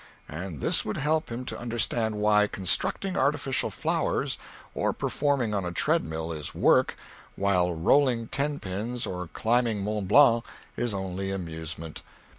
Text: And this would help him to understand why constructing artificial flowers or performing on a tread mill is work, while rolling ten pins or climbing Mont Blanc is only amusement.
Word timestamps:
And 0.27 0.61
this 0.61 0.83
would 0.83 0.97
help 0.97 1.29
him 1.31 1.45
to 1.45 1.59
understand 1.59 2.15
why 2.15 2.47
constructing 2.47 3.15
artificial 3.15 3.69
flowers 3.69 4.39
or 4.73 4.93
performing 4.93 5.53
on 5.53 5.63
a 5.63 5.71
tread 5.71 6.03
mill 6.03 6.31
is 6.31 6.55
work, 6.55 6.95
while 7.35 7.75
rolling 7.75 8.25
ten 8.27 8.59
pins 8.59 9.05
or 9.05 9.27
climbing 9.27 9.83
Mont 9.83 10.07
Blanc 10.07 10.43
is 10.75 10.91
only 10.91 11.29
amusement. 11.29 12.01